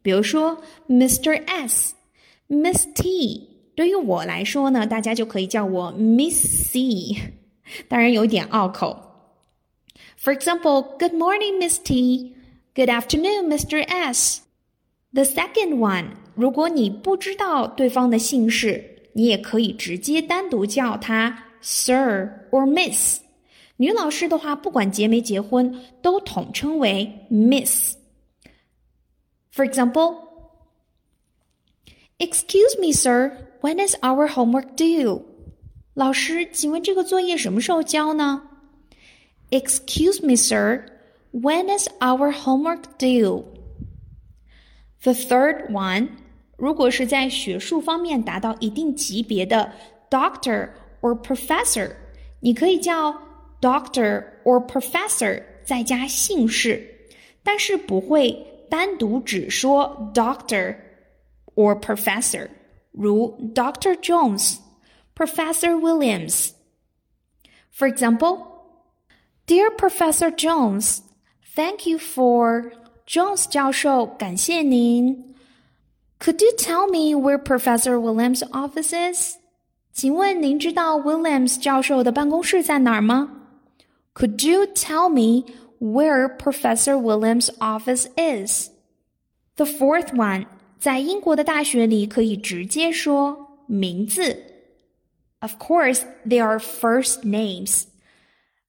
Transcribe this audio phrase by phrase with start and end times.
[0.00, 0.56] 比如说
[0.88, 1.42] Mr.
[1.46, 1.94] S、
[2.48, 3.50] Miss T。
[3.74, 7.14] 对于我来说呢，大家就可以叫我 Miss C，
[7.88, 8.98] 当然有一点拗口。
[10.18, 12.34] For example, Good morning, Miss T.
[12.74, 13.84] Good afternoon, Mr.
[13.86, 14.40] S.
[15.12, 16.06] The second one.
[16.35, 23.19] 如果你不知道对方的姓氏，你也可以直接单独叫他 Sir or Miss。
[23.77, 30.15] 女老师的话，不管结没结婚，都统称为 Miss。For example,
[32.21, 35.23] Excuse me, sir, when is our homework due?
[35.95, 38.43] 老师，请问这个作业什么时候交呢？
[39.49, 40.85] Excuse me, sir,
[41.31, 43.45] when is our homework due?
[45.01, 46.09] The third one.
[46.56, 49.70] 如果是在学术方面达到一定级别的
[50.08, 50.68] doctor
[51.00, 51.90] or professor，
[52.40, 53.12] 你可以叫
[53.60, 56.82] doctor or professor 再加姓氏，
[57.42, 58.36] 但是不会
[58.70, 60.74] 单独只说 doctor
[61.54, 62.48] or professor，
[62.92, 64.56] 如 Doctor Jones、
[65.14, 66.50] Professor Williams。
[67.70, 68.38] For example,
[69.46, 71.00] Dear Professor Jones,
[71.54, 72.72] thank you for
[73.06, 75.35] Jones 教授，感谢您。
[76.19, 79.37] Could you tell me where Professor Williams' office is?
[79.91, 83.29] 请问您知道 Williams 教授的办公室在哪儿吗？
[84.13, 85.45] Could you tell me
[85.79, 88.69] where Professor Williams' office is?
[89.55, 90.45] The fourth one，
[90.79, 94.37] 在英国的大学里可以直接说名字。
[95.39, 97.85] Of course, they are first names.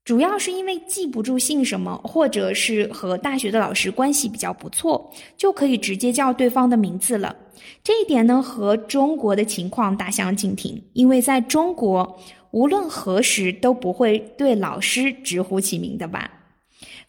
[0.07, 7.35] 主要是因为记不住姓什么，或者是和大学的老师关系比较不错，就可以直接叫对方的名字了。
[7.84, 10.81] 这一点呢，和中国的情况大相径庭。
[10.94, 12.17] 因为在中国，
[12.51, 16.31] 无论何时都不会对老师直呼其名的吧。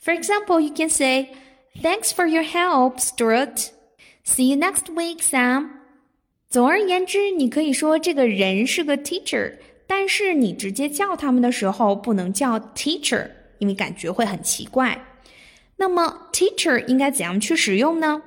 [0.02, 1.28] For example, you can say,
[1.80, 3.68] "Thanks for your help, Stuart.
[4.26, 5.68] See you next week, Sam."
[6.50, 9.52] 总而言之，你可以说这个人是个 teacher。
[9.88, 13.28] 但是你直接叫他们的时候不能叫 teacher，
[13.58, 15.06] 因为感觉会很奇怪。
[15.76, 18.22] 那么 teacher 应该怎样去使用呢？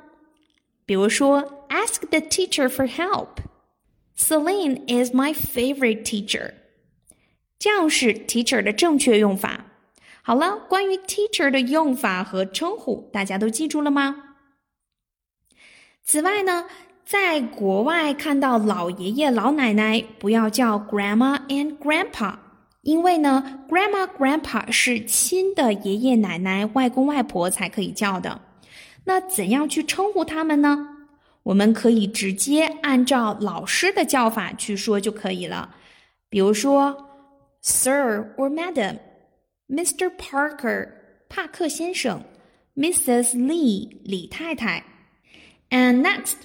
[0.85, 3.37] 比如说，ask the teacher for help。
[4.17, 6.53] Celine is my favorite teacher。
[7.59, 9.67] 这样是 teacher 的正确用法。
[10.23, 14.35] 好了，关于 teacher 的用法和称呼，大家都记住了吗？
[16.03, 16.65] 此外呢？
[17.11, 22.35] 在国外看到老爷爷老奶奶，不要叫 grandma and grandpa，
[22.83, 28.39] 因为呢，grandma grandpa 是亲的爷爷奶奶、外公外婆才可以叫的。
[29.03, 30.87] 那怎样去称呼他们呢？
[31.43, 35.75] 我们可以直接按照老师的叫法去说就可以了。
[36.29, 36.95] 比如说
[37.61, 40.09] ，Sir or Madam，Mr.
[40.15, 40.87] Parker，
[41.27, 42.23] 帕克先生
[42.77, 43.35] ，Mrs.
[43.35, 44.85] Lee，李太太
[45.71, 46.35] ，and next。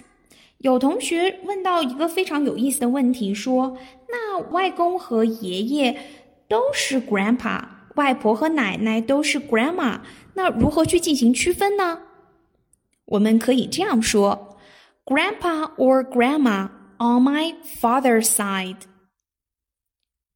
[0.59, 3.77] 有同学问到一个非常有意思的问题，说
[4.09, 5.99] ：“那外公和爷爷
[6.49, 7.63] 都是 grandpa，
[7.97, 10.01] 外婆和奶奶都是 grandma，
[10.35, 12.01] 那如何去进行区分呢？”
[13.07, 14.59] 我们可以这样说
[15.05, 18.79] ：“Grandpa or grandma on my father's side。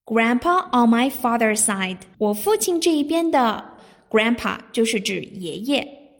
[0.04, 3.78] ”Grandpa on my father's side，我父亲这一边的
[4.10, 6.12] grandpa 就是指爷爷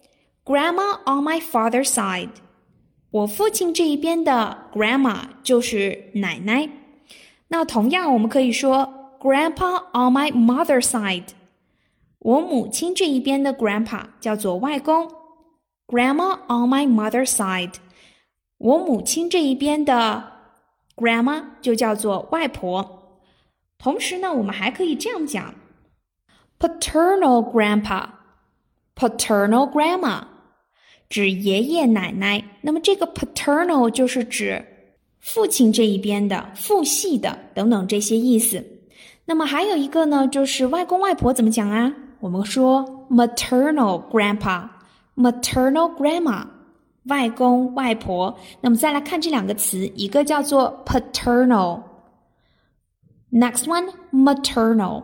[0.44, 2.30] ，grandma on my father's side。
[3.10, 6.68] 我父亲这一边的 grandma 就是奶奶。
[7.48, 11.30] 那同样，我们可以说 grandpa on my mother's side。
[12.20, 15.10] 我母亲这一边的 grandpa 叫做外公
[15.88, 17.74] ，grandma on my mother's side。
[18.58, 20.30] 我母亲这一边的
[20.94, 23.18] grandma 就叫做外婆。
[23.78, 25.52] 同时呢，我们还可以这样讲
[26.60, 30.26] ：paternal grandpa，paternal grandma。
[31.10, 34.64] 指爷爷奶奶，那么这个 paternal 就是指
[35.18, 38.64] 父亲这一边的父系的等等这些意思。
[39.26, 41.92] 那么还有一个呢，就是外公外婆怎么讲啊？
[42.20, 46.46] 我们说 maternal grandpa，maternal grandma，
[47.06, 48.38] 外公外婆。
[48.60, 55.02] 那么再来看这两个词，一个叫做 paternal，next one maternal。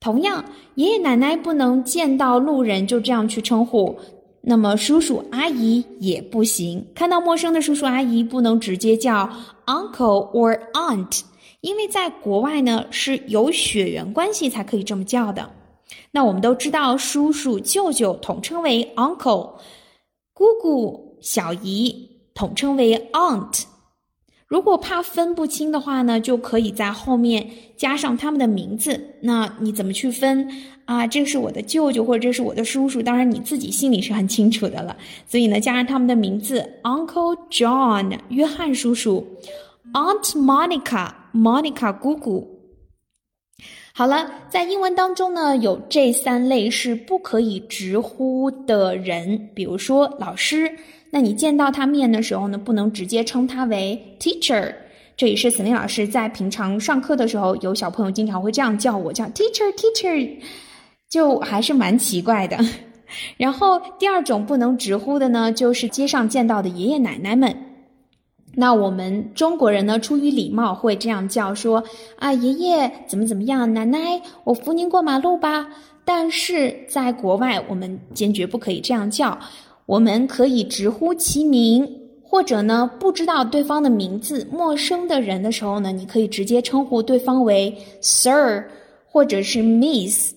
[0.00, 3.98] 同样，爷爷奶奶不能见到路人就这样去称呼。
[4.44, 9.30] 那么叔叔阿姨也不行，看到陌生的叔叔阿姨不能直接叫
[9.66, 11.20] uncle or aunt，
[11.60, 15.48] 因为在国外呢是有血缘关系才可以这么叫的。
[16.10, 19.52] 那我们都知道，叔叔舅舅统称为 uncle，
[20.34, 23.62] 姑姑小姨统称为 aunt。
[24.52, 29.02] 如果怕分不清的话呢，就可以在后面加上他们的名字。
[29.22, 30.46] 那你怎么去分
[30.84, 31.06] 啊？
[31.06, 33.00] 这是我的舅舅，或者这是我的叔叔。
[33.00, 34.94] 当然你自己心里是很清楚的了。
[35.26, 39.26] 所以呢，加上他们的名字：Uncle John，约翰叔叔
[39.94, 42.46] ；Aunt Monica，Monica 姑姑。
[43.94, 50.70] 好了，在英文当中呢，有这三类是不可以直呼的人，比如说老师。
[51.14, 54.74] 那你见到他面的时候呢，不能直接称他为 teacher。
[55.14, 60.30] 这也是沈林老师在平常上课的时候，有小朋友经常会这样叫我，叫 teacher teacher，
[61.10, 62.58] 就还是蛮奇怪的。
[63.36, 67.54] 然后第二种不能直呼的呢，就是街上见到的爷爷奶奶们。
[68.54, 71.84] 那我们中国人呢，出于礼貌会这样叫说
[72.18, 73.98] 啊，爷爷怎么怎么样，奶奶
[74.44, 75.68] 我扶您过马路吧。
[76.06, 79.38] 但是在国外，我们坚决不可以这样叫。
[79.86, 81.86] 我们可以直呼其名，
[82.22, 88.64] 或者呢，不知道对方的名字、陌生的人的时候呢，你可以直接称呼对方为 Sir
[89.06, 90.32] 或者是 Miss。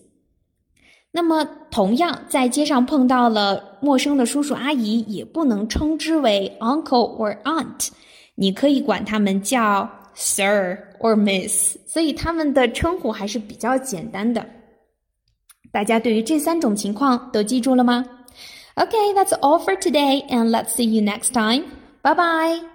[1.12, 7.88] 那么，同样在街上碰到了陌生的叔叔阿姨，也不能称之为 Uncle or Aunt，
[8.36, 11.78] 你可以管他们叫 Sir or Miss。
[11.88, 14.46] 所以他们的称呼还是比较简单的。
[15.72, 18.06] 大家对于这三种情况都记住了吗
[18.78, 21.72] ？Okay, that's all for today, and let's see you next time.
[22.04, 22.75] Bye bye.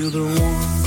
[0.00, 0.79] You're the one.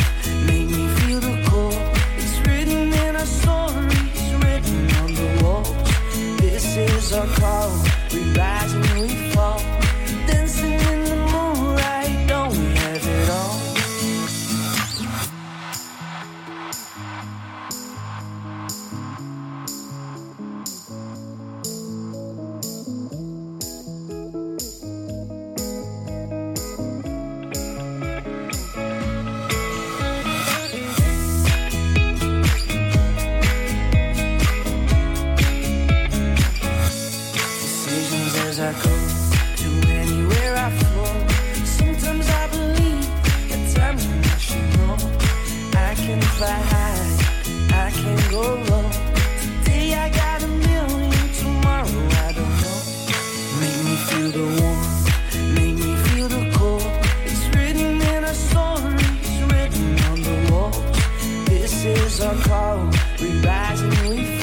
[38.53, 38.93] Cause I go
[39.61, 43.09] to anywhere I fall, Sometimes I believe.
[45.75, 48.89] I can fly high, I can go low.
[49.63, 52.79] Today I got a million, tomorrow I don't know.
[53.59, 55.01] Make me feel the warmth,
[55.57, 56.85] make me feel the cold.
[57.25, 58.35] It's written in our
[59.49, 60.71] written on the wall.
[61.45, 62.87] This is our call,
[63.19, 64.42] we rise and we fall.